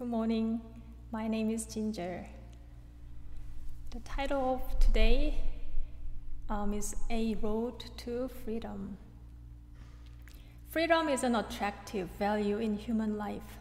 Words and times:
Good 0.00 0.08
morning. 0.08 0.62
My 1.12 1.28
name 1.28 1.50
is 1.50 1.66
Ginger. 1.66 2.24
The 3.90 4.00
title 4.00 4.54
of 4.54 4.78
today 4.78 5.34
um, 6.48 6.72
is 6.72 6.96
A 7.10 7.34
Road 7.42 7.84
to 7.98 8.30
Freedom. 8.42 8.96
Freedom 10.70 11.06
is 11.10 11.22
an 11.22 11.34
attractive 11.34 12.08
value 12.18 12.56
in 12.56 12.78
human 12.78 13.18
life. 13.18 13.58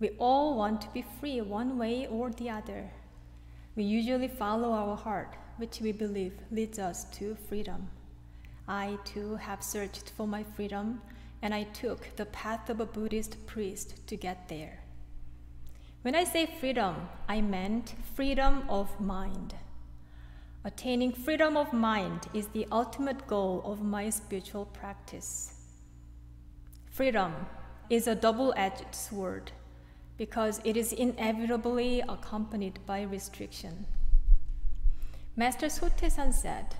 We 0.00 0.08
all 0.18 0.56
want 0.56 0.80
to 0.80 0.88
be 0.88 1.04
free 1.20 1.40
one 1.40 1.78
way 1.78 2.08
or 2.08 2.30
the 2.30 2.50
other. 2.50 2.90
We 3.76 3.84
usually 3.84 4.26
follow 4.26 4.72
our 4.72 4.96
heart, 4.96 5.36
which 5.58 5.80
we 5.80 5.92
believe 5.92 6.32
leads 6.50 6.80
us 6.80 7.04
to 7.18 7.36
freedom. 7.48 7.88
I 8.66 8.98
too 9.04 9.36
have 9.36 9.62
searched 9.62 10.10
for 10.16 10.26
my 10.26 10.42
freedom, 10.42 11.00
and 11.42 11.54
I 11.54 11.62
took 11.62 12.16
the 12.16 12.26
path 12.26 12.70
of 12.70 12.80
a 12.80 12.86
Buddhist 12.86 13.46
priest 13.46 14.04
to 14.08 14.16
get 14.16 14.48
there. 14.48 14.80
When 16.02 16.14
I 16.14 16.24
say 16.24 16.46
freedom, 16.46 17.10
I 17.28 17.42
meant 17.42 17.94
freedom 18.14 18.64
of 18.70 18.98
mind. 18.98 19.54
Attaining 20.64 21.12
freedom 21.12 21.58
of 21.58 21.74
mind 21.74 22.26
is 22.32 22.46
the 22.48 22.66
ultimate 22.72 23.26
goal 23.26 23.60
of 23.66 23.82
my 23.82 24.08
spiritual 24.08 24.64
practice. 24.64 25.52
Freedom 26.90 27.34
is 27.90 28.06
a 28.06 28.14
double 28.14 28.54
edged 28.56 28.94
sword 28.94 29.52
because 30.16 30.62
it 30.64 30.74
is 30.74 30.94
inevitably 30.94 32.00
accompanied 32.08 32.78
by 32.86 33.02
restriction. 33.02 33.84
Master 35.36 35.66
Sotaesan 35.66 36.32
said, 36.32 36.76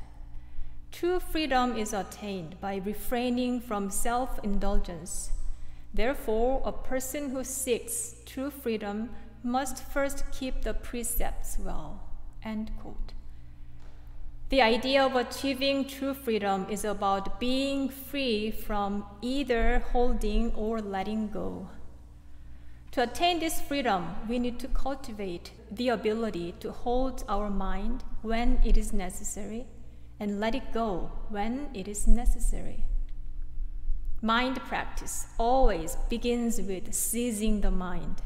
True 0.93 1.21
freedom 1.21 1.77
is 1.77 1.93
attained 1.93 2.59
by 2.59 2.77
refraining 2.77 3.61
from 3.61 3.91
self 3.91 4.39
indulgence 4.43 5.33
Therefore, 5.93 6.63
a 6.65 6.73
person 6.73 7.31
who 7.31 7.43
seeks 7.45 8.15
true 8.25 8.51
freedom 8.51 9.11
must 9.43 9.83
first 9.83 10.25
keep 10.33 10.63
the 10.63 10.75
precepts 10.75 11.59
well. 11.59 12.01
End 12.43 12.71
quote. 12.81 13.15
The 14.51 14.63
idea 14.63 15.05
of 15.05 15.15
achieving 15.15 15.87
true 15.87 16.15
freedom 16.15 16.67
is 16.69 16.85
about 16.85 17.39
being 17.39 17.89
free 17.89 18.51
from 18.51 19.05
either 19.23 19.79
holding 19.93 20.53
or 20.55 20.81
letting 20.81 21.29
go. 21.29 21.69
To 22.93 23.05
attain 23.05 23.39
this 23.39 23.61
freedom, 23.61 24.17
we 24.29 24.41
need 24.41 24.59
to 24.59 24.69
cultivate 24.69 25.53
the 25.71 25.91
ability 25.91 26.55
to 26.59 26.73
hold 26.73 27.23
our 27.29 27.49
mind 27.49 28.03
when 28.23 28.61
it 28.65 28.77
is 28.77 28.93
necessary 28.93 29.67
and 30.19 30.41
let 30.41 30.57
it 30.57 30.73
go 30.73 31.13
when 31.29 31.69
it 31.73 31.87
is 31.87 32.09
necessary. 32.09 32.85
Mind 34.23 34.61
practice 34.61 35.29
always 35.39 35.97
begins 36.11 36.61
with 36.61 36.93
seizing 36.93 37.63
the 37.63 37.71
mind, 37.71 38.17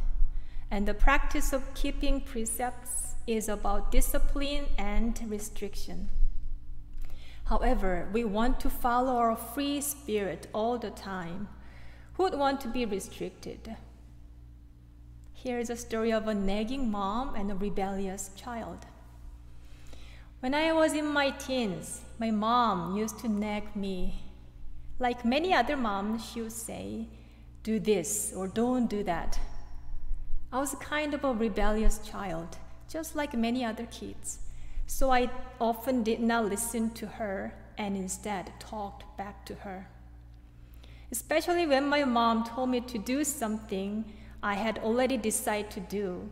and 0.68 0.88
the 0.88 0.94
practice 0.94 1.52
of 1.52 1.72
keeping 1.74 2.20
precepts 2.20 3.14
is 3.28 3.48
about 3.48 3.92
discipline 3.92 4.66
and 4.76 5.20
restriction. 5.28 6.08
However, 7.44 8.08
we 8.12 8.24
want 8.24 8.58
to 8.60 8.70
follow 8.70 9.14
our 9.14 9.36
free 9.36 9.80
spirit 9.80 10.48
all 10.52 10.78
the 10.78 10.90
time. 10.90 11.46
Who 12.14 12.24
would 12.24 12.34
want 12.34 12.60
to 12.62 12.68
be 12.68 12.84
restricted? 12.84 13.76
Here 15.32 15.60
is 15.60 15.70
a 15.70 15.76
story 15.76 16.12
of 16.12 16.26
a 16.26 16.34
nagging 16.34 16.90
mom 16.90 17.36
and 17.36 17.52
a 17.52 17.54
rebellious 17.54 18.30
child. 18.34 18.86
When 20.40 20.54
I 20.54 20.72
was 20.72 20.92
in 20.92 21.06
my 21.06 21.30
teens, 21.30 22.00
my 22.18 22.32
mom 22.32 22.96
used 22.96 23.20
to 23.20 23.28
nag 23.28 23.76
me 23.76 24.23
like 24.98 25.24
many 25.24 25.52
other 25.52 25.76
moms, 25.76 26.24
she 26.24 26.42
would 26.42 26.52
say, 26.52 27.08
do 27.62 27.80
this 27.80 28.32
or 28.36 28.46
don't 28.46 28.88
do 28.88 29.02
that. 29.04 29.38
I 30.52 30.60
was 30.60 30.74
kind 30.76 31.14
of 31.14 31.24
a 31.24 31.32
rebellious 31.32 31.98
child, 31.98 32.58
just 32.88 33.16
like 33.16 33.34
many 33.34 33.64
other 33.64 33.86
kids. 33.86 34.38
So 34.86 35.10
I 35.10 35.30
often 35.60 36.02
did 36.02 36.20
not 36.20 36.44
listen 36.44 36.90
to 36.90 37.06
her 37.06 37.54
and 37.76 37.96
instead 37.96 38.52
talked 38.60 39.04
back 39.16 39.44
to 39.46 39.54
her. 39.56 39.88
Especially 41.10 41.66
when 41.66 41.88
my 41.88 42.04
mom 42.04 42.44
told 42.44 42.70
me 42.70 42.80
to 42.82 42.98
do 42.98 43.24
something 43.24 44.04
I 44.42 44.54
had 44.54 44.78
already 44.78 45.16
decided 45.16 45.70
to 45.72 45.80
do, 45.80 46.30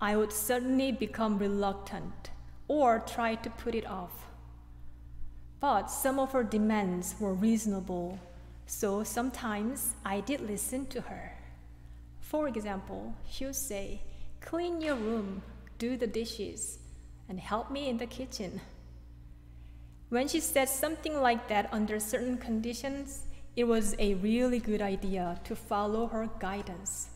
I 0.00 0.16
would 0.16 0.32
suddenly 0.32 0.92
become 0.92 1.38
reluctant 1.38 2.30
or 2.68 3.00
try 3.00 3.34
to 3.34 3.50
put 3.50 3.74
it 3.74 3.86
off. 3.86 4.27
But 5.60 5.90
some 5.90 6.20
of 6.20 6.32
her 6.32 6.44
demands 6.44 7.16
were 7.18 7.34
reasonable, 7.34 8.20
so 8.66 9.02
sometimes 9.02 9.94
I 10.04 10.20
did 10.20 10.40
listen 10.40 10.86
to 10.86 11.00
her. 11.00 11.32
For 12.20 12.46
example, 12.46 13.14
she 13.28 13.44
would 13.44 13.56
say, 13.56 14.02
Clean 14.40 14.80
your 14.80 14.94
room, 14.94 15.42
do 15.78 15.96
the 15.96 16.06
dishes, 16.06 16.78
and 17.28 17.40
help 17.40 17.70
me 17.70 17.88
in 17.88 17.98
the 17.98 18.06
kitchen. 18.06 18.60
When 20.10 20.28
she 20.28 20.40
said 20.40 20.68
something 20.68 21.20
like 21.20 21.48
that 21.48 21.68
under 21.72 21.98
certain 21.98 22.38
conditions, 22.38 23.26
it 23.56 23.64
was 23.64 23.96
a 23.98 24.14
really 24.14 24.60
good 24.60 24.80
idea 24.80 25.40
to 25.44 25.56
follow 25.56 26.06
her 26.06 26.30
guidance. 26.38 27.08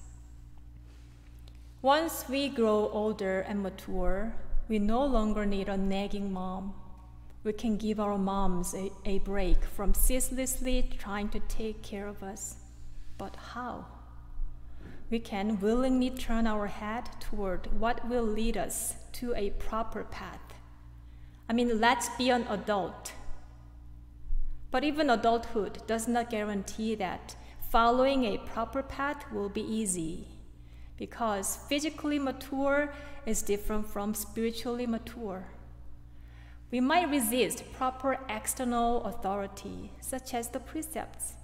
Once 1.80 2.24
we 2.28 2.48
grow 2.48 2.90
older 2.92 3.40
and 3.40 3.62
mature, 3.62 4.34
we 4.68 4.78
no 4.78 5.04
longer 5.04 5.46
need 5.46 5.68
a 5.68 5.76
nagging 5.76 6.32
mom 6.32 6.74
we 7.44 7.52
can 7.52 7.76
give 7.76 7.98
our 7.98 8.16
moms 8.16 8.74
a, 8.74 8.92
a 9.04 9.18
break 9.20 9.64
from 9.64 9.94
ceaselessly 9.94 10.88
trying 10.98 11.28
to 11.30 11.40
take 11.40 11.82
care 11.82 12.06
of 12.06 12.22
us. 12.22 12.56
But 13.18 13.34
how? 13.36 13.86
We 15.10 15.18
can 15.18 15.60
willingly 15.60 16.10
turn 16.10 16.46
our 16.46 16.68
head 16.68 17.10
toward 17.20 17.66
what 17.78 18.08
will 18.08 18.24
lead 18.24 18.56
us 18.56 18.94
to 19.14 19.34
a 19.34 19.50
proper 19.50 20.04
path. 20.04 20.54
I 21.48 21.52
mean, 21.52 21.80
let's 21.80 22.08
be 22.16 22.30
an 22.30 22.46
adult. 22.48 23.12
But 24.70 24.84
even 24.84 25.10
adulthood 25.10 25.86
does 25.86 26.08
not 26.08 26.30
guarantee 26.30 26.94
that 26.94 27.36
following 27.70 28.24
a 28.24 28.38
proper 28.38 28.82
path 28.82 29.30
will 29.32 29.48
be 29.48 29.62
easy 29.62 30.28
because 30.96 31.56
physically 31.68 32.18
mature 32.18 32.94
is 33.26 33.42
different 33.42 33.86
from 33.86 34.14
spiritually 34.14 34.86
mature 34.86 35.51
we 36.72 36.80
might 36.80 37.10
resist 37.10 37.70
proper 37.74 38.18
external 38.30 39.04
authority, 39.04 39.92
such 40.00 40.32
as 40.32 40.48
the 40.48 40.58
precepts. 40.58 41.34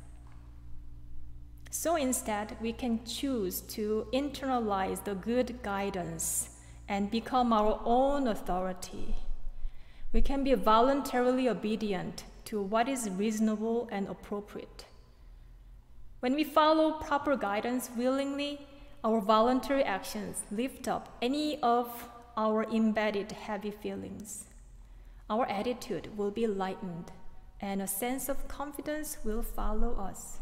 So 1.70 1.96
instead, 1.96 2.56
we 2.62 2.72
can 2.72 3.04
choose 3.04 3.60
to 3.76 4.06
internalize 4.14 5.04
the 5.04 5.14
good 5.14 5.62
guidance 5.62 6.56
and 6.88 7.10
become 7.10 7.52
our 7.52 7.78
own 7.84 8.26
authority. 8.26 9.16
We 10.14 10.22
can 10.22 10.44
be 10.44 10.54
voluntarily 10.54 11.46
obedient 11.46 12.24
to 12.46 12.62
what 12.62 12.88
is 12.88 13.10
reasonable 13.10 13.86
and 13.92 14.08
appropriate. 14.08 14.86
When 16.20 16.34
we 16.34 16.42
follow 16.42 16.92
proper 16.92 17.36
guidance 17.36 17.90
willingly, 17.94 18.66
our 19.04 19.20
voluntary 19.20 19.84
actions 19.84 20.44
lift 20.50 20.88
up 20.88 21.18
any 21.20 21.60
of 21.62 22.08
our 22.38 22.64
embedded 22.64 23.32
heavy 23.32 23.70
feelings 23.70 24.47
our 25.30 25.46
attitude 25.46 26.16
will 26.16 26.30
be 26.30 26.46
lightened 26.46 27.12
and 27.60 27.82
a 27.82 27.86
sense 27.86 28.28
of 28.28 28.48
confidence 28.48 29.18
will 29.24 29.42
follow 29.42 29.94
us. 29.96 30.38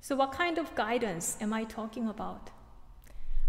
So, 0.00 0.14
what 0.14 0.32
kind 0.32 0.58
of 0.58 0.74
guidance 0.74 1.36
am 1.40 1.52
I 1.52 1.64
talking 1.64 2.08
about? 2.08 2.50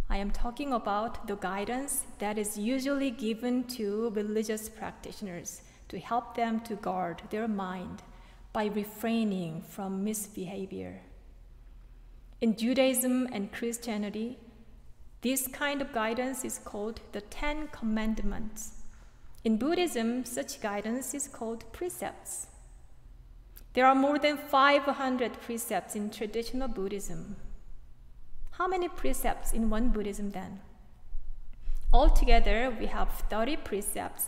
I 0.10 0.18
am 0.18 0.32
talking 0.32 0.74
about 0.74 1.28
the 1.28 1.36
guidance 1.36 2.04
that 2.20 2.38
is 2.38 2.58
usually 2.58 3.12
given 3.12 3.66
to 3.76 4.10
religious 4.16 4.70
practitioners 4.70 5.62
to 5.90 6.00
help 6.00 6.36
them 6.36 6.62
to 6.62 6.76
guard 6.76 7.22
their 7.30 7.48
mind 7.48 8.02
by 8.54 8.66
refraining 8.66 9.62
from 9.62 10.04
misbehavior. 10.04 11.02
In 12.40 12.56
Judaism 12.56 13.28
and 13.32 13.52
Christianity, 13.52 14.38
this 15.22 15.48
kind 15.48 15.82
of 15.82 15.92
guidance 15.92 16.46
is 16.46 16.60
called 16.60 17.02
the 17.12 17.22
Ten 17.22 17.68
Commandments. 17.68 18.72
In 19.48 19.56
Buddhism, 19.56 20.26
such 20.26 20.60
guidance 20.60 21.14
is 21.14 21.30
called 21.30 21.72
precepts. 21.72 22.48
There 23.76 23.86
are 23.86 23.96
more 23.96 24.20
than 24.20 24.36
500 24.36 25.40
precepts 25.40 25.96
in 25.96 26.10
traditional 26.10 26.68
Buddhism. 26.68 27.38
How 28.52 28.68
many 28.68 28.90
precepts 28.90 29.54
in 29.54 29.70
Won 29.70 29.88
Buddhism 29.88 30.32
then? 30.32 30.60
Altogether, 31.94 32.76
we 32.78 32.88
have 32.88 33.24
30 33.30 33.56
precepts, 33.56 34.26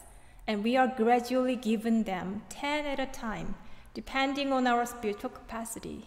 and 0.47 0.63
we 0.63 0.77
are 0.77 0.87
gradually 0.87 1.57
given 1.57 2.03
them 2.03 2.43
10 2.47 2.85
at 2.85 3.01
a 3.01 3.05
time, 3.05 3.55
depending 3.93 4.53
on 4.53 4.67
our 4.67 4.85
spiritual 4.85 5.31
capacity. 5.31 6.05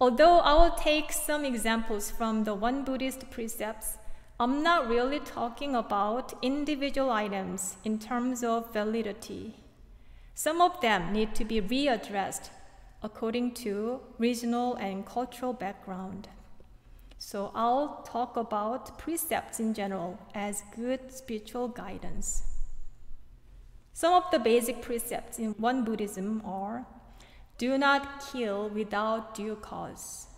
Although 0.00 0.40
I 0.40 0.54
will 0.54 0.74
take 0.74 1.12
some 1.12 1.44
examples 1.44 2.10
from 2.10 2.42
the 2.42 2.54
Won 2.54 2.82
Buddhist 2.82 3.30
precepts, 3.30 3.96
I'm 4.40 4.62
not 4.62 4.88
really 4.88 5.18
talking 5.18 5.74
about 5.74 6.32
individual 6.42 7.10
items 7.10 7.76
in 7.82 7.98
terms 7.98 8.44
of 8.44 8.72
validity. 8.72 9.56
Some 10.32 10.60
of 10.60 10.80
them 10.80 11.12
need 11.12 11.34
to 11.34 11.44
be 11.44 11.60
readdressed 11.60 12.50
according 13.02 13.54
to 13.54 13.98
regional 14.16 14.76
and 14.76 15.04
cultural 15.04 15.52
background. 15.52 16.28
So 17.18 17.50
I'll 17.52 18.04
talk 18.06 18.36
about 18.36 18.96
precepts 18.96 19.58
in 19.58 19.74
general 19.74 20.20
as 20.36 20.62
good 20.76 21.12
spiritual 21.12 21.66
guidance. 21.66 22.44
Some 23.92 24.14
of 24.14 24.30
the 24.30 24.38
basic 24.38 24.82
precepts 24.82 25.40
in 25.40 25.56
Won 25.58 25.82
Buddhism 25.82 26.42
are 26.44 26.86
do 27.58 27.76
not 27.76 28.24
kill 28.30 28.68
without 28.68 29.34
due 29.34 29.56
cause, 29.56 30.28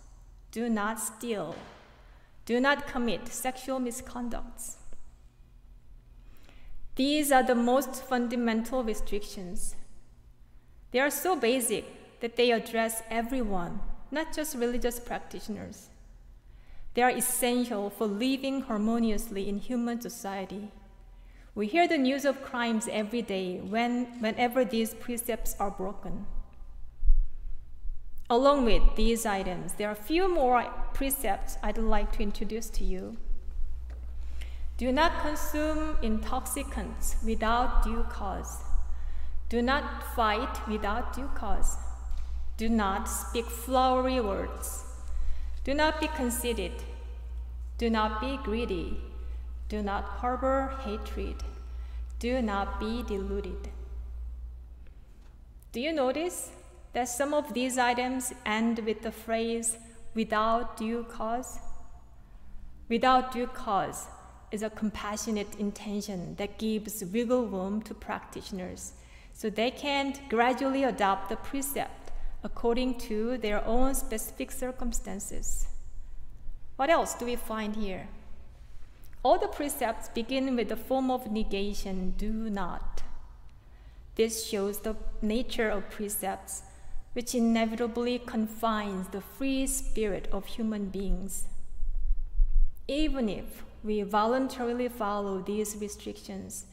do 0.51 0.69
not 0.69 0.99
steal, 0.99 1.53
do 2.51 2.59
not 2.59 2.85
commit 2.85 3.29
sexual 3.29 3.79
misconducts. 3.79 4.75
These 6.97 7.31
are 7.31 7.43
the 7.43 7.55
most 7.55 8.03
fundamental 8.03 8.83
restrictions. 8.83 9.75
They 10.91 10.99
are 10.99 11.09
so 11.09 11.37
basic 11.37 11.85
that 12.19 12.35
they 12.35 12.51
address 12.51 13.03
everyone, 13.09 13.79
not 14.11 14.35
just 14.35 14.57
religious 14.57 14.99
practitioners. 14.99 15.87
They 16.93 17.01
are 17.03 17.17
essential 17.21 17.89
for 17.89 18.05
living 18.05 18.63
harmoniously 18.63 19.47
in 19.47 19.59
human 19.59 20.01
society. 20.01 20.73
We 21.55 21.67
hear 21.67 21.87
the 21.87 21.97
news 21.97 22.25
of 22.25 22.43
crimes 22.43 22.89
every 22.91 23.21
day 23.21 23.59
when, 23.59 24.19
whenever 24.19 24.65
these 24.65 24.93
precepts 24.93 25.55
are 25.57 25.71
broken. 25.71 26.25
Along 28.31 28.63
with 28.63 28.95
these 28.95 29.25
items, 29.25 29.73
there 29.73 29.89
are 29.89 29.91
a 29.91 30.07
few 30.09 30.33
more 30.33 30.63
precepts 30.93 31.57
I'd 31.61 31.77
like 31.77 32.13
to 32.13 32.23
introduce 32.23 32.69
to 32.69 32.85
you. 32.85 33.17
Do 34.77 34.89
not 34.89 35.21
consume 35.21 35.97
intoxicants 36.01 37.17
without 37.25 37.83
due 37.83 38.05
cause. 38.09 38.59
Do 39.49 39.61
not 39.61 40.15
fight 40.15 40.65
without 40.65 41.13
due 41.13 41.29
cause. 41.35 41.75
Do 42.55 42.69
not 42.69 43.09
speak 43.09 43.47
flowery 43.47 44.21
words. 44.21 44.85
Do 45.65 45.73
not 45.73 45.99
be 45.99 46.07
conceited. 46.07 46.71
Do 47.77 47.89
not 47.89 48.21
be 48.21 48.39
greedy. 48.45 49.01
Do 49.67 49.81
not 49.81 50.05
harbor 50.05 50.77
hatred. 50.85 51.43
Do 52.19 52.41
not 52.41 52.79
be 52.79 53.03
deluded. 53.03 53.71
Do 55.73 55.81
you 55.81 55.91
notice 55.91 56.51
that 56.93 57.07
some 57.07 57.33
of 57.33 57.53
these 57.53 57.77
items 57.77 58.33
end 58.45 58.79
with 58.79 59.01
the 59.01 59.11
phrase 59.11 59.77
without 60.13 60.77
due 60.77 61.05
cause? 61.09 61.59
Without 62.89 63.31
due 63.31 63.47
cause 63.47 64.07
is 64.51 64.61
a 64.61 64.69
compassionate 64.69 65.55
intention 65.57 66.35
that 66.35 66.57
gives 66.57 67.03
wiggle 67.05 67.47
room 67.47 67.81
to 67.83 67.93
practitioners 67.93 68.93
so 69.33 69.49
they 69.49 69.71
can 69.71 70.13
gradually 70.29 70.83
adopt 70.83 71.29
the 71.29 71.37
precept 71.37 72.11
according 72.43 72.99
to 72.99 73.37
their 73.37 73.65
own 73.65 73.95
specific 73.95 74.51
circumstances. 74.51 75.67
What 76.75 76.89
else 76.89 77.13
do 77.13 77.25
we 77.25 77.35
find 77.35 77.75
here? 77.75 78.07
All 79.23 79.37
the 79.37 79.47
precepts 79.47 80.09
begin 80.09 80.55
with 80.55 80.69
the 80.69 80.75
form 80.75 81.11
of 81.11 81.31
negation, 81.31 82.15
do 82.17 82.31
not. 82.49 83.03
This 84.15 84.47
shows 84.47 84.79
the 84.79 84.95
nature 85.21 85.69
of 85.69 85.89
precepts, 85.91 86.63
which 87.13 87.35
inevitably 87.35 88.19
confines 88.19 89.07
the 89.09 89.21
free 89.21 89.67
spirit 89.67 90.27
of 90.31 90.45
human 90.45 90.85
beings. 90.85 91.45
Even 92.87 93.27
if 93.27 93.63
we 93.83 94.01
voluntarily 94.01 94.87
follow 94.87 95.41
these 95.41 95.75
restrictions, 95.79 96.65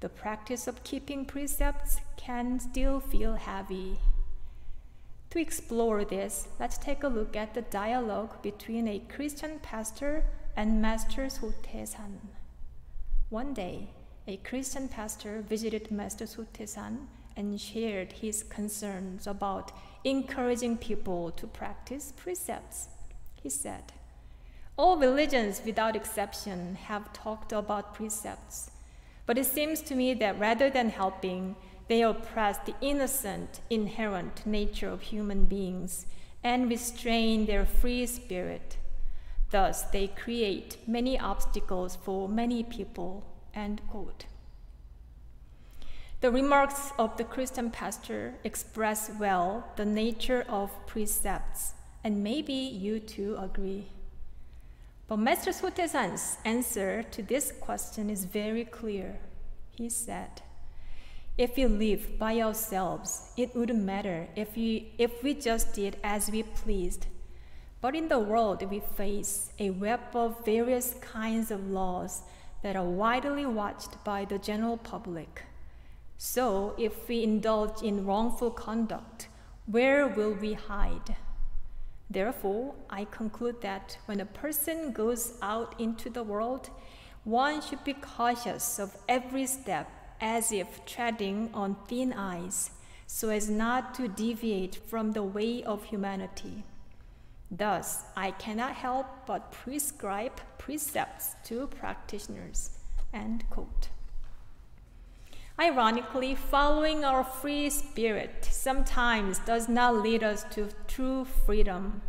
the 0.00 0.08
practice 0.08 0.66
of 0.66 0.84
keeping 0.84 1.24
precepts 1.24 2.00
can 2.16 2.60
still 2.60 3.00
feel 3.00 3.34
heavy. 3.34 3.98
To 5.30 5.40
explore 5.40 6.04
this, 6.04 6.48
let's 6.58 6.78
take 6.78 7.02
a 7.02 7.08
look 7.08 7.36
at 7.36 7.54
the 7.54 7.62
dialogue 7.62 8.42
between 8.42 8.88
a 8.88 9.02
Christian 9.14 9.58
pastor 9.60 10.24
and 10.56 10.80
Master 10.80 11.26
Sotaesan. 11.26 12.18
One 13.28 13.52
day, 13.52 13.90
a 14.26 14.38
Christian 14.38 14.88
pastor 14.88 15.42
visited 15.42 15.90
Master 15.90 16.24
Sotaesan 16.24 17.06
and 17.38 17.60
shared 17.60 18.12
his 18.12 18.42
concerns 18.42 19.26
about 19.26 19.70
encouraging 20.02 20.76
people 20.76 21.30
to 21.30 21.46
practice 21.46 22.12
precepts. 22.16 22.88
He 23.40 23.48
said, 23.48 23.92
All 24.76 24.98
religions 24.98 25.62
without 25.64 25.94
exception 25.94 26.74
have 26.74 27.12
talked 27.12 27.52
about 27.52 27.94
precepts, 27.94 28.72
but 29.24 29.38
it 29.38 29.46
seems 29.46 29.80
to 29.82 29.94
me 29.94 30.14
that 30.14 30.38
rather 30.38 30.68
than 30.68 30.90
helping, 30.90 31.54
they 31.86 32.02
oppress 32.02 32.58
the 32.58 32.74
innocent, 32.80 33.60
inherent 33.70 34.44
nature 34.44 34.88
of 34.88 35.02
human 35.02 35.44
beings 35.44 36.06
and 36.42 36.68
restrain 36.68 37.46
their 37.46 37.64
free 37.64 38.04
spirit. 38.04 38.76
Thus, 39.50 39.82
they 39.82 40.08
create 40.08 40.76
many 40.86 41.18
obstacles 41.18 41.96
for 41.96 42.28
many 42.28 42.62
people. 42.64 43.24
End 43.54 43.80
quote. 43.88 44.26
The 46.20 46.32
remarks 46.32 46.90
of 46.98 47.16
the 47.16 47.22
Christian 47.22 47.70
pastor 47.70 48.34
express 48.42 49.08
well 49.20 49.72
the 49.76 49.84
nature 49.84 50.44
of 50.48 50.72
precepts, 50.84 51.74
and 52.02 52.24
maybe 52.24 52.52
you 52.52 52.98
too 52.98 53.36
agree. 53.40 53.86
But 55.06 55.18
Master 55.18 55.52
Sotaesan's 55.52 56.38
answer 56.44 57.04
to 57.04 57.22
this 57.22 57.52
question 57.60 58.10
is 58.10 58.24
very 58.24 58.64
clear. 58.64 59.20
He 59.76 59.88
said, 59.88 60.42
if 61.38 61.56
we 61.56 61.66
live 61.66 62.18
by 62.18 62.40
ourselves, 62.40 63.30
it 63.36 63.54
wouldn't 63.54 63.84
matter 63.84 64.26
if 64.34 64.56
we, 64.56 64.94
if 64.98 65.22
we 65.22 65.34
just 65.34 65.72
did 65.72 65.98
as 66.02 66.32
we 66.32 66.42
pleased. 66.42 67.06
But 67.80 67.94
in 67.94 68.08
the 68.08 68.18
world, 68.18 68.68
we 68.68 68.80
face 68.80 69.52
a 69.60 69.70
web 69.70 70.00
of 70.14 70.44
various 70.44 70.94
kinds 71.00 71.52
of 71.52 71.70
laws 71.70 72.22
that 72.64 72.74
are 72.74 72.84
widely 72.84 73.46
watched 73.46 74.02
by 74.02 74.24
the 74.24 74.40
general 74.40 74.78
public. 74.78 75.44
So, 76.20 76.74
if 76.76 77.08
we 77.08 77.22
indulge 77.22 77.80
in 77.80 78.04
wrongful 78.04 78.50
conduct, 78.50 79.28
where 79.66 80.08
will 80.08 80.32
we 80.32 80.54
hide? 80.54 81.14
Therefore, 82.10 82.74
I 82.90 83.04
conclude 83.04 83.60
that 83.60 83.98
when 84.06 84.18
a 84.18 84.26
person 84.26 84.90
goes 84.90 85.38
out 85.40 85.78
into 85.78 86.10
the 86.10 86.24
world, 86.24 86.70
one 87.22 87.60
should 87.60 87.84
be 87.84 87.92
cautious 87.92 88.80
of 88.80 88.96
every 89.08 89.46
step 89.46 89.88
as 90.20 90.50
if 90.50 90.84
treading 90.84 91.50
on 91.54 91.76
thin 91.86 92.12
ice, 92.12 92.70
so 93.06 93.28
as 93.28 93.48
not 93.48 93.94
to 93.94 94.08
deviate 94.08 94.74
from 94.74 95.12
the 95.12 95.22
way 95.22 95.62
of 95.62 95.84
humanity. 95.84 96.64
Thus, 97.48 98.02
I 98.16 98.32
cannot 98.32 98.72
help 98.72 99.06
but 99.24 99.52
prescribe 99.52 100.40
precepts 100.58 101.36
to 101.44 101.68
practitioners. 101.68 102.70
End 103.14 103.44
quote. 103.50 103.90
Ironically, 105.60 106.36
following 106.36 107.04
our 107.04 107.24
free 107.24 107.68
spirit 107.68 108.46
sometimes 108.48 109.40
does 109.40 109.68
not 109.68 109.96
lead 109.96 110.22
us 110.22 110.44
to 110.52 110.68
true 110.86 111.24
freedom. 111.24 112.00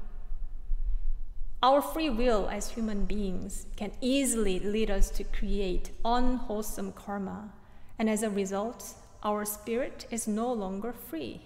Our 1.64 1.82
free 1.82 2.12
will 2.12 2.48
as 2.52 2.70
human 2.70 3.06
beings 3.06 3.66
can 3.76 3.92
easily 4.02 4.60
lead 4.60 4.92
us 4.92 5.10
to 5.12 5.24
create 5.24 5.90
unwholesome 6.06 6.92
karma 6.92 7.52
and 7.98 8.08
as 8.08 8.22
a 8.22 8.30
result, 8.30 8.94
our 9.24 9.44
spirit 9.46 10.06
is 10.12 10.28
no 10.28 10.54
longer 10.54 10.94
free. 10.94 11.42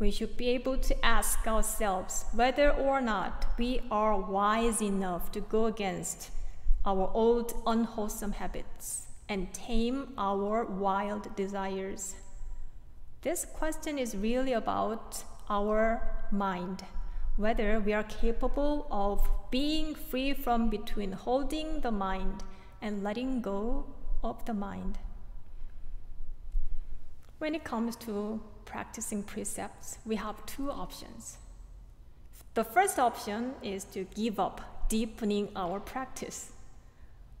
We 0.00 0.10
should 0.10 0.36
be 0.36 0.48
able 0.48 0.78
to 0.78 1.04
ask 1.04 1.46
ourselves 1.46 2.24
whether 2.34 2.70
or 2.70 3.00
not 3.00 3.46
we 3.56 3.82
are 3.88 4.20
wise 4.20 4.82
enough 4.82 5.30
to 5.30 5.40
go 5.40 5.66
against 5.66 6.30
our 6.84 7.08
old 7.14 7.54
unwholesome 7.66 8.32
habits 8.32 9.06
and 9.32 9.50
tame 9.54 10.12
our 10.18 10.66
wild 10.66 11.34
desires. 11.36 12.16
This 13.22 13.46
question 13.46 13.98
is 13.98 14.14
really 14.14 14.52
about 14.52 15.24
our 15.48 16.06
mind, 16.30 16.84
whether 17.36 17.80
we 17.80 17.94
are 17.94 18.02
capable 18.02 18.86
of 18.90 19.26
being 19.50 19.94
free 19.94 20.34
from 20.34 20.68
between 20.68 21.12
holding 21.12 21.80
the 21.80 21.90
mind 21.90 22.42
and 22.82 23.02
letting 23.02 23.40
go 23.40 23.86
of 24.22 24.44
the 24.44 24.52
mind. 24.52 24.98
When 27.38 27.54
it 27.54 27.64
comes 27.64 27.96
to 28.04 28.38
practicing 28.66 29.22
precepts, 29.22 29.96
we 30.04 30.16
have 30.16 30.44
two 30.44 30.70
options. 30.70 31.38
The 32.52 32.64
first 32.64 32.98
option 32.98 33.54
is 33.62 33.84
to 33.94 34.04
give 34.14 34.38
up 34.38 34.88
deepening 34.90 35.48
our 35.56 35.80
practice. 35.80 36.51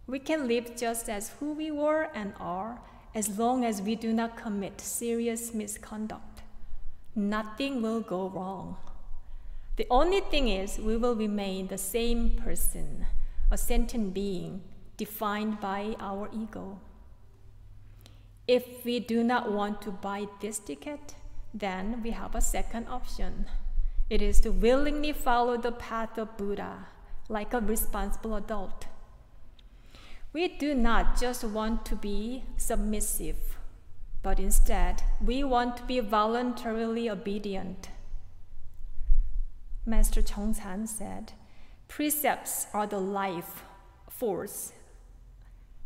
We 0.06 0.18
can 0.18 0.48
live 0.48 0.76
just 0.76 1.08
as 1.08 1.30
who 1.38 1.52
we 1.52 1.70
were 1.70 2.08
and 2.14 2.34
are 2.40 2.80
as 3.14 3.38
long 3.38 3.64
as 3.64 3.80
we 3.82 3.94
do 3.94 4.12
not 4.12 4.36
commit 4.36 4.80
serious 4.80 5.54
misconduct. 5.54 6.42
Nothing 7.14 7.82
will 7.82 8.00
go 8.00 8.28
wrong. 8.28 8.76
The 9.76 9.86
only 9.90 10.20
thing 10.20 10.48
is, 10.48 10.78
we 10.78 10.96
will 10.96 11.14
remain 11.14 11.68
the 11.68 11.78
same 11.78 12.30
person, 12.30 13.06
a 13.50 13.56
sentient 13.56 14.12
being 14.12 14.62
defined 14.96 15.60
by 15.60 15.96
our 15.98 16.28
ego. 16.32 16.80
If 18.46 18.84
we 18.84 18.98
do 19.00 19.22
not 19.22 19.52
want 19.52 19.80
to 19.82 19.90
buy 19.90 20.26
this 20.40 20.58
ticket, 20.58 21.14
then 21.54 22.02
we 22.02 22.10
have 22.10 22.34
a 22.34 22.40
second 22.40 22.88
option. 22.88 23.46
It 24.10 24.20
is 24.20 24.40
to 24.40 24.50
willingly 24.50 25.12
follow 25.12 25.56
the 25.56 25.72
path 25.72 26.18
of 26.18 26.36
Buddha, 26.36 26.86
like 27.28 27.54
a 27.54 27.60
responsible 27.60 28.34
adult. 28.34 28.86
We 30.32 30.48
do 30.48 30.74
not 30.74 31.20
just 31.20 31.44
want 31.44 31.84
to 31.86 31.94
be 31.94 32.44
submissive, 32.56 33.58
but 34.22 34.40
instead, 34.40 35.02
we 35.22 35.44
want 35.44 35.76
to 35.76 35.82
be 35.82 36.00
voluntarily 36.00 37.10
obedient. 37.10 37.90
Master 39.84 40.22
Chongsan 40.22 40.88
said, 40.88 41.32
Precepts 41.86 42.66
are 42.72 42.86
the 42.86 43.00
life 43.00 43.64
force. 44.08 44.72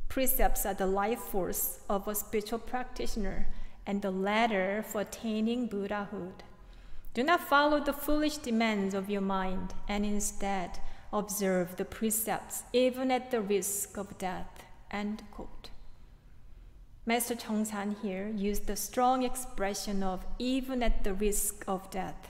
Precepts 0.08 0.64
are 0.64 0.74
the 0.74 0.86
life 0.86 1.18
force 1.18 1.80
of 1.88 2.06
a 2.06 2.14
spiritual 2.14 2.60
practitioner 2.60 3.48
and 3.84 4.02
the 4.02 4.12
ladder 4.12 4.84
for 4.86 5.00
attaining 5.00 5.66
Buddhahood. 5.66 6.44
Do 7.14 7.24
not 7.24 7.40
follow 7.40 7.82
the 7.82 7.92
foolish 7.92 8.36
demands 8.36 8.94
of 8.94 9.10
your 9.10 9.22
mind 9.22 9.74
and 9.88 10.04
instead 10.04 10.78
observe 11.12 11.76
the 11.76 11.84
precepts 11.84 12.62
even 12.72 13.10
at 13.10 13.30
the 13.30 13.40
risk 13.40 13.96
of 13.96 14.18
death. 14.18 14.64
End 14.90 15.22
quote. 15.30 15.70
Master 17.04 17.36
Chongsan 17.36 17.96
here 18.02 18.32
used 18.34 18.66
the 18.66 18.74
strong 18.74 19.22
expression 19.22 20.02
of 20.02 20.24
even 20.38 20.82
at 20.82 21.04
the 21.04 21.14
risk 21.14 21.64
of 21.68 21.88
death. 21.90 22.28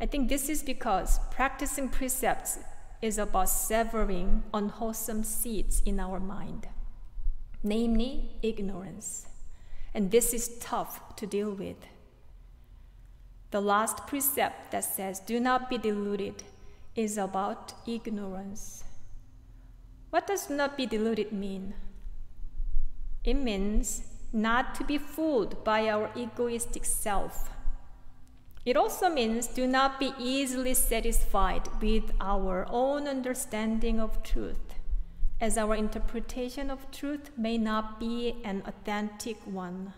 I 0.00 0.06
think 0.06 0.28
this 0.28 0.48
is 0.48 0.62
because 0.62 1.20
practicing 1.30 1.88
precepts 1.88 2.58
is 3.00 3.16
about 3.16 3.48
severing 3.48 4.42
unwholesome 4.52 5.22
seeds 5.22 5.82
in 5.86 6.00
our 6.00 6.18
mind, 6.18 6.66
namely 7.62 8.30
ignorance. 8.42 9.26
And 9.94 10.10
this 10.10 10.34
is 10.34 10.58
tough 10.58 11.14
to 11.16 11.26
deal 11.26 11.52
with. 11.52 11.76
The 13.52 13.60
last 13.60 14.08
precept 14.08 14.72
that 14.72 14.84
says, 14.84 15.20
do 15.20 15.38
not 15.38 15.70
be 15.70 15.78
deluded, 15.78 16.42
is 16.96 17.18
about 17.18 17.72
ignorance. 17.86 18.84
What 20.10 20.26
does 20.26 20.48
not 20.48 20.76
be 20.76 20.86
deluded 20.86 21.32
mean? 21.32 21.74
It 23.24 23.34
means 23.34 24.02
not 24.32 24.74
to 24.76 24.84
be 24.84 24.98
fooled 24.98 25.64
by 25.64 25.88
our 25.88 26.10
egoistic 26.14 26.84
self. 26.84 27.50
It 28.64 28.76
also 28.76 29.08
means 29.08 29.46
do 29.46 29.66
not 29.66 29.98
be 29.98 30.12
easily 30.18 30.74
satisfied 30.74 31.68
with 31.80 32.12
our 32.20 32.66
own 32.70 33.08
understanding 33.08 34.00
of 34.00 34.22
truth, 34.22 34.74
as 35.40 35.58
our 35.58 35.74
interpretation 35.74 36.70
of 36.70 36.90
truth 36.90 37.30
may 37.36 37.58
not 37.58 37.98
be 37.98 38.36
an 38.44 38.62
authentic 38.66 39.36
one. 39.46 39.92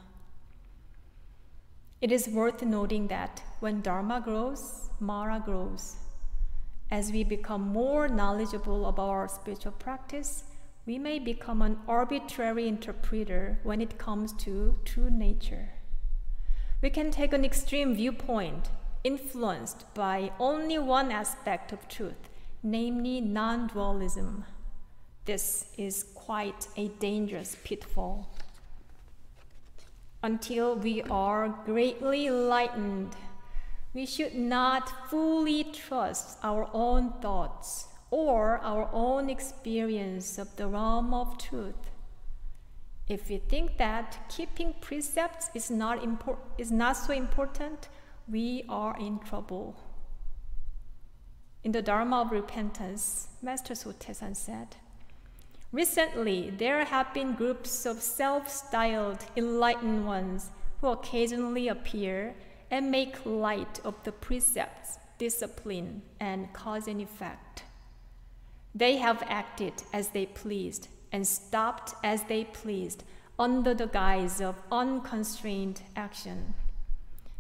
It 2.01 2.11
is 2.11 2.29
worth 2.29 2.63
noting 2.63 3.09
that 3.09 3.43
when 3.61 3.83
Dharma 3.83 4.21
grows, 4.21 4.91
Mara 4.99 5.43
grows. 5.45 5.97
As 6.91 7.11
we 7.11 7.25
become 7.25 7.63
more 7.63 8.09
knowledgeable 8.09 8.87
about 8.87 9.09
our 9.09 9.29
spiritual 9.29 9.73
practice, 9.73 10.45
we 10.87 10.99
may 10.99 11.19
become 11.19 11.61
an 11.63 11.79
arbitrary 11.89 12.69
interpreter 12.69 13.59
when 13.65 13.81
it 13.81 13.99
comes 13.99 14.33
to 14.35 14.79
true 14.85 15.11
nature. 15.11 15.71
We 16.81 16.91
can 16.91 17.11
take 17.11 17.33
an 17.33 17.45
extreme 17.45 17.97
viewpoint 17.97 18.71
influenced 19.03 19.93
by 19.95 20.31
only 20.39 20.79
one 20.79 21.11
aspect 21.11 21.73
of 21.73 21.89
truth, 21.89 22.29
namely 22.63 23.21
non 23.21 23.67
dualism. 23.67 24.45
This 25.25 25.67
is 25.77 26.05
quite 26.15 26.69
a 26.77 26.89
dangerous 26.89 27.57
pitfall 27.65 28.31
until 30.23 30.77
we 30.77 31.03
are 31.03 31.49
greatly 31.65 32.27
enlightened. 32.27 33.15
We 33.97 34.05
should 34.05 34.35
not 34.35 35.09
fully 35.09 35.65
trust 35.65 36.37
our 36.43 36.69
own 36.75 37.15
thoughts 37.23 37.89
or 38.11 38.59
our 38.59 38.91
own 38.93 39.31
experience 39.31 40.37
of 40.37 40.55
the 40.57 40.69
realm 40.69 41.15
of 41.15 41.39
truth. 41.39 41.93
If 43.09 43.31
we 43.31 43.39
think 43.39 43.79
that 43.79 44.19
keeping 44.29 44.75
precepts 44.83 45.49
is 45.55 45.71
not, 45.71 46.03
impor- 46.03 46.37
is 46.59 46.71
not 46.71 46.99
so 46.99 47.15
important, 47.15 47.89
we 48.29 48.67
are 48.69 48.95
in 49.01 49.19
trouble. 49.19 49.81
In 51.65 51.73
the 51.73 51.81
Dharma 51.81 52.21
of 52.21 52.33
Repentance, 52.33 53.29
Master 53.41 53.73
Sotaesan 53.73 54.37
said, 54.37 54.77
Recently, 55.73 56.51
there 56.51 56.85
have 56.85 57.15
been 57.15 57.33
groups 57.33 57.87
of 57.87 58.03
self 58.03 58.51
styled 58.51 59.25
enlightened 59.39 60.07
ones 60.07 60.51
who 60.83 60.89
occasionally 60.89 61.69
appear 61.69 62.35
and 62.71 62.91
make 62.91 63.25
light 63.25 63.81
of 63.85 63.95
the 64.05 64.13
precepts, 64.13 64.99
discipline, 65.19 66.03
and 66.21 66.53
cause 66.53 66.89
and 66.89 67.01
effect. 67.01 67.63
They 68.75 68.97
have 68.97 69.23
acted 69.27 69.73
as 69.93 70.09
they 70.09 70.27
pleased 70.27 70.89
and 71.13 71.27
stopped 71.27 71.95
as 72.05 72.25
they 72.25 72.45
pleased 72.45 73.05
under 73.39 73.75
the 73.75 73.87
guise 73.87 74.41
of 74.41 74.63
unconstrained 74.71 75.83
action. 75.95 76.55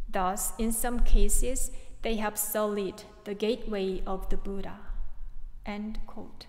Thus, 0.09 0.53
in 0.59 0.73
some 0.73 1.01
cases, 1.01 1.71
they 2.03 2.17
have 2.17 2.39
sullied 2.39 3.03
the 3.25 3.35
gateway 3.35 4.03
of 4.07 4.29
the 4.29 4.37
Buddha. 4.37 4.79
End 5.65 5.99
quote. 6.07 6.47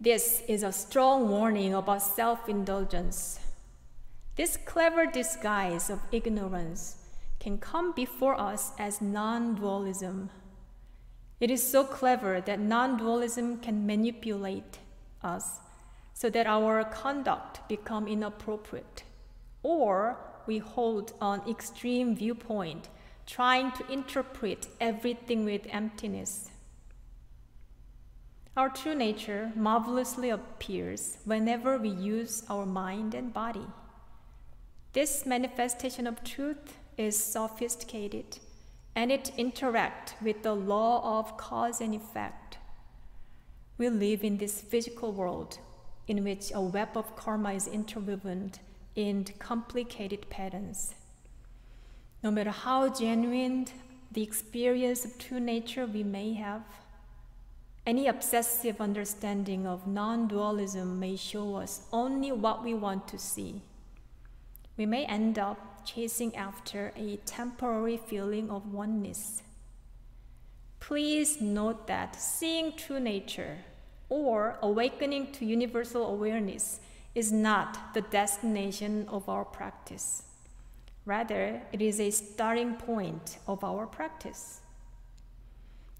This 0.00 0.42
is 0.48 0.62
a 0.62 0.72
strong 0.72 1.28
warning 1.28 1.74
about 1.74 2.02
self 2.02 2.48
indulgence. 2.48 3.40
This 4.36 4.56
clever 4.56 5.06
disguise 5.06 5.90
of 5.90 6.00
ignorance 6.12 6.96
can 7.40 7.58
come 7.58 7.92
before 7.92 8.38
us 8.40 8.72
as 8.78 9.00
non 9.00 9.54
dualism. 9.54 10.30
It 11.40 11.50
is 11.50 11.62
so 11.62 11.84
clever 11.84 12.40
that 12.42 12.60
non 12.60 12.96
dualism 12.96 13.58
can 13.58 13.86
manipulate 13.86 14.78
us 15.22 15.60
so 16.14 16.30
that 16.30 16.46
our 16.46 16.84
conduct 16.84 17.68
become 17.68 18.06
inappropriate 18.06 19.02
or 19.62 20.18
we 20.46 20.58
hold 20.58 21.12
an 21.20 21.42
extreme 21.48 22.14
viewpoint 22.14 22.88
trying 23.26 23.72
to 23.72 23.92
interpret 23.92 24.68
everything 24.80 25.44
with 25.44 25.66
emptiness 25.70 26.50
our 28.56 28.70
true 28.70 28.94
nature 28.94 29.52
marvelously 29.54 30.30
appears 30.30 31.18
whenever 31.26 31.76
we 31.76 31.90
use 31.90 32.42
our 32.48 32.64
mind 32.64 33.12
and 33.12 33.30
body. 33.34 33.66
This 34.96 35.26
manifestation 35.26 36.06
of 36.06 36.24
truth 36.24 36.78
is 36.96 37.22
sophisticated 37.22 38.38
and 38.94 39.12
it 39.12 39.30
interacts 39.36 40.14
with 40.22 40.42
the 40.42 40.54
law 40.54 41.18
of 41.18 41.36
cause 41.36 41.82
and 41.82 41.94
effect. 41.94 42.56
We 43.76 43.90
live 43.90 44.24
in 44.24 44.38
this 44.38 44.62
physical 44.62 45.12
world 45.12 45.58
in 46.08 46.24
which 46.24 46.50
a 46.54 46.62
web 46.62 46.96
of 46.96 47.14
karma 47.14 47.52
is 47.52 47.66
interwoven 47.66 48.52
in 48.94 49.26
complicated 49.38 50.30
patterns. 50.30 50.94
No 52.22 52.30
matter 52.30 52.48
how 52.50 52.88
genuine 52.88 53.66
the 54.10 54.22
experience 54.22 55.04
of 55.04 55.18
true 55.18 55.40
nature 55.40 55.84
we 55.84 56.04
may 56.04 56.32
have, 56.32 56.62
any 57.84 58.06
obsessive 58.06 58.80
understanding 58.80 59.66
of 59.66 59.86
non 59.86 60.26
dualism 60.26 60.98
may 60.98 61.16
show 61.16 61.56
us 61.56 61.82
only 61.92 62.32
what 62.32 62.64
we 62.64 62.72
want 62.72 63.06
to 63.08 63.18
see. 63.18 63.60
We 64.76 64.86
may 64.86 65.04
end 65.06 65.38
up 65.38 65.86
chasing 65.86 66.36
after 66.36 66.92
a 66.96 67.16
temporary 67.24 67.96
feeling 67.96 68.50
of 68.50 68.72
oneness. 68.72 69.42
Please 70.80 71.40
note 71.40 71.86
that 71.86 72.14
seeing 72.14 72.72
true 72.72 73.00
nature 73.00 73.58
or 74.08 74.58
awakening 74.62 75.32
to 75.32 75.46
universal 75.46 76.06
awareness 76.06 76.80
is 77.14 77.32
not 77.32 77.94
the 77.94 78.02
destination 78.02 79.06
of 79.08 79.28
our 79.28 79.44
practice. 79.44 80.22
Rather, 81.06 81.62
it 81.72 81.80
is 81.80 81.98
a 81.98 82.10
starting 82.10 82.74
point 82.74 83.38
of 83.46 83.64
our 83.64 83.86
practice. 83.86 84.60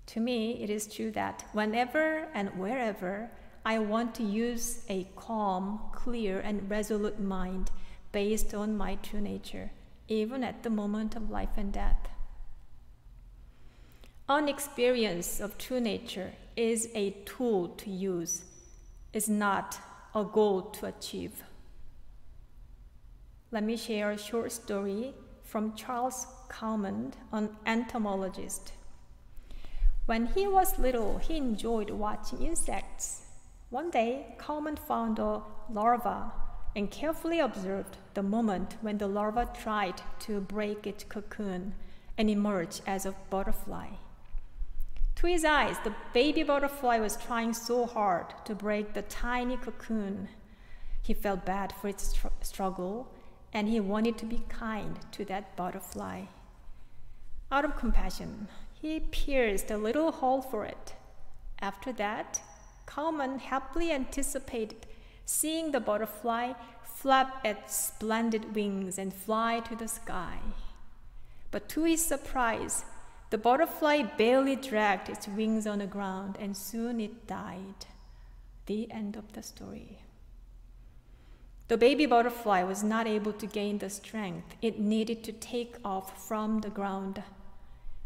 To 0.06 0.20
me, 0.20 0.62
it 0.62 0.68
is 0.68 0.86
true 0.86 1.10
that 1.12 1.44
whenever 1.52 2.28
and 2.34 2.50
wherever 2.58 3.30
I 3.64 3.78
want 3.78 4.14
to 4.16 4.22
use 4.22 4.84
a 4.88 5.08
calm, 5.16 5.80
clear, 5.92 6.40
and 6.40 6.70
resolute 6.70 7.18
mind 7.18 7.70
based 8.16 8.54
on 8.54 8.74
my 8.74 8.94
true 9.02 9.20
nature, 9.20 9.70
even 10.08 10.42
at 10.42 10.62
the 10.62 10.70
moment 10.70 11.14
of 11.14 11.28
life 11.28 11.58
and 11.58 11.70
death. 11.70 12.08
An 14.26 14.48
experience 14.48 15.38
of 15.38 15.58
true 15.58 15.80
nature 15.80 16.32
is 16.56 16.88
a 16.94 17.10
tool 17.26 17.68
to 17.82 17.90
use, 17.90 18.44
is 19.12 19.28
not 19.28 19.78
a 20.14 20.24
goal 20.24 20.62
to 20.62 20.86
achieve. 20.86 21.42
Let 23.50 23.64
me 23.64 23.76
share 23.76 24.10
a 24.10 24.16
short 24.16 24.50
story 24.50 25.12
from 25.44 25.74
Charles 25.74 26.26
Calmont, 26.48 27.16
an 27.32 27.50
entomologist. 27.66 28.72
When 30.06 30.24
he 30.28 30.46
was 30.46 30.78
little, 30.78 31.18
he 31.18 31.36
enjoyed 31.36 31.90
watching 31.90 32.40
insects. 32.42 33.26
One 33.68 33.90
day, 33.90 34.36
Calmont 34.38 34.78
found 34.78 35.18
a 35.18 35.42
larva 35.70 36.32
and 36.76 36.90
carefully 36.90 37.40
observed 37.40 37.96
the 38.12 38.22
moment 38.22 38.76
when 38.82 38.98
the 38.98 39.08
larva 39.08 39.48
tried 39.58 40.02
to 40.20 40.40
break 40.42 40.86
its 40.86 41.04
cocoon 41.04 41.74
and 42.18 42.28
emerge 42.28 42.82
as 42.86 43.06
a 43.06 43.14
butterfly. 43.30 43.88
To 45.16 45.26
his 45.26 45.46
eyes, 45.46 45.76
the 45.82 45.94
baby 46.12 46.42
butterfly 46.42 46.98
was 46.98 47.16
trying 47.16 47.54
so 47.54 47.86
hard 47.86 48.26
to 48.44 48.54
break 48.54 48.92
the 48.92 49.00
tiny 49.02 49.56
cocoon. 49.56 50.28
He 51.02 51.14
felt 51.14 51.46
bad 51.46 51.72
for 51.80 51.88
its 51.88 52.08
str- 52.08 52.26
struggle 52.42 53.08
and 53.54 53.68
he 53.68 53.80
wanted 53.80 54.18
to 54.18 54.26
be 54.26 54.42
kind 54.50 54.98
to 55.12 55.24
that 55.24 55.56
butterfly. 55.56 56.24
Out 57.50 57.64
of 57.64 57.76
compassion, 57.76 58.48
he 58.74 59.00
pierced 59.00 59.70
a 59.70 59.78
little 59.78 60.12
hole 60.12 60.42
for 60.42 60.66
it. 60.66 60.94
After 61.58 61.90
that, 61.94 62.42
Kalman 62.84 63.38
happily 63.38 63.90
anticipated 63.90 64.86
seeing 65.26 65.72
the 65.72 65.80
butterfly 65.80 66.52
flap 66.82 67.44
its 67.44 67.76
splendid 67.76 68.54
wings 68.54 68.96
and 68.96 69.12
fly 69.12 69.60
to 69.60 69.76
the 69.76 69.88
sky. 69.88 70.38
But 71.50 71.68
to 71.70 71.84
his 71.84 72.04
surprise, 72.04 72.84
the 73.30 73.38
butterfly 73.38 74.02
barely 74.02 74.56
dragged 74.56 75.08
its 75.08 75.26
wings 75.26 75.66
on 75.66 75.80
the 75.80 75.86
ground 75.86 76.36
and 76.40 76.56
soon 76.56 77.00
it 77.00 77.26
died. 77.26 77.86
The 78.66 78.90
end 78.90 79.16
of 79.16 79.32
the 79.32 79.42
story. 79.42 79.98
The 81.68 81.76
baby 81.76 82.06
butterfly 82.06 82.62
was 82.62 82.84
not 82.84 83.08
able 83.08 83.32
to 83.32 83.46
gain 83.46 83.78
the 83.78 83.90
strength 83.90 84.54
it 84.62 84.78
needed 84.78 85.24
to 85.24 85.32
take 85.32 85.76
off 85.84 86.26
from 86.26 86.60
the 86.60 86.70
ground. 86.70 87.24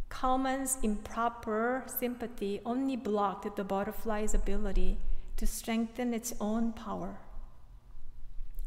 Kalman's 0.09 0.79
improper 0.83 1.85
sympathy 1.87 2.63
only 2.65 2.97
blocked 2.97 3.57
the 3.57 3.65
butterfly's 3.65 4.35
ability 4.35 4.99
to 5.41 5.47
strengthen 5.47 6.13
its 6.13 6.35
own 6.39 6.71
power. 6.71 7.17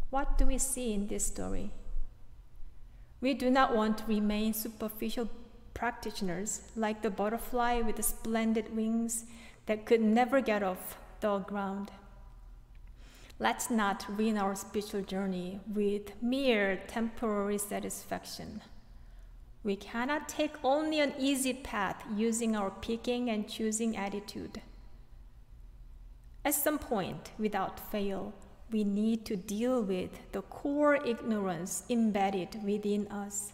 What 0.09 0.39
do 0.39 0.47
we 0.47 0.57
see 0.57 0.91
in 0.91 1.05
this 1.05 1.23
story? 1.23 1.69
We 3.21 3.35
do 3.35 3.51
not 3.51 3.75
want 3.75 3.99
to 3.99 4.05
remain 4.05 4.55
superficial 4.55 5.29
practitioners 5.75 6.61
like 6.75 7.03
the 7.03 7.11
butterfly 7.11 7.81
with 7.81 7.97
the 7.97 8.01
splendid 8.01 8.75
wings 8.75 9.25
that 9.67 9.85
could 9.85 10.01
never 10.01 10.41
get 10.41 10.63
off 10.63 10.97
the 11.19 11.37
ground. 11.37 11.91
Let's 13.37 13.69
not 13.69 14.07
ruin 14.09 14.39
our 14.39 14.55
spiritual 14.55 15.03
journey 15.03 15.59
with 15.71 16.19
mere 16.23 16.81
temporary 16.87 17.59
satisfaction. 17.59 18.61
We 19.63 19.75
cannot 19.75 20.27
take 20.27 20.55
only 20.63 20.99
an 21.01 21.13
easy 21.19 21.53
path 21.53 22.03
using 22.15 22.55
our 22.55 22.71
picking 22.71 23.29
and 23.29 23.47
choosing 23.47 23.95
attitude. 23.95 24.63
At 26.45 26.55
some 26.55 26.77
point, 26.77 27.31
without 27.39 27.79
fail, 27.91 28.33
we 28.69 28.83
need 28.83 29.25
to 29.25 29.35
deal 29.35 29.81
with 29.81 30.31
the 30.31 30.41
core 30.41 30.95
ignorance 30.95 31.83
embedded 31.89 32.63
within 32.63 33.07
us. 33.07 33.53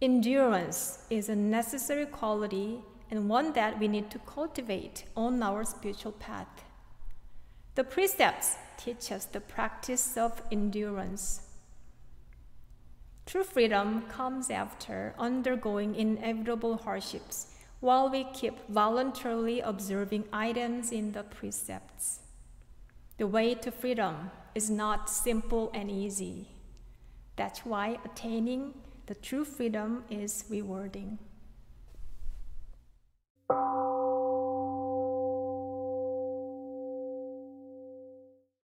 Endurance 0.00 1.04
is 1.10 1.28
a 1.28 1.36
necessary 1.36 2.06
quality 2.06 2.80
and 3.10 3.28
one 3.28 3.52
that 3.52 3.78
we 3.78 3.88
need 3.88 4.10
to 4.10 4.18
cultivate 4.20 5.04
on 5.16 5.42
our 5.42 5.64
spiritual 5.64 6.12
path. 6.12 6.64
The 7.74 7.84
precepts 7.84 8.56
teach 8.76 9.12
us 9.12 9.24
the 9.24 9.40
practice 9.40 10.16
of 10.16 10.42
endurance. 10.50 11.42
True 13.24 13.44
freedom 13.44 14.02
comes 14.08 14.50
after 14.50 15.14
undergoing 15.18 15.94
inevitable 15.94 16.78
hardships 16.78 17.54
while 17.80 18.10
we 18.10 18.24
keep 18.32 18.68
voluntarily 18.68 19.60
observing 19.60 20.24
items 20.32 20.90
in 20.90 21.12
the 21.12 21.22
precepts. 21.22 22.20
The 23.18 23.26
way 23.26 23.54
to 23.54 23.70
freedom 23.70 24.30
is 24.54 24.70
not 24.70 25.10
simple 25.10 25.70
and 25.74 25.90
easy. 25.90 26.48
That's 27.36 27.64
why 27.64 27.98
attaining 28.04 28.74
the 29.06 29.14
true 29.14 29.44
freedom 29.44 30.04
is 30.10 30.44
rewarding. 30.48 31.18